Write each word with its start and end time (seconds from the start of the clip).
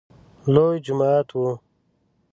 لوی 0.53 0.75
جماعت 0.85 1.29
و. 1.39 1.41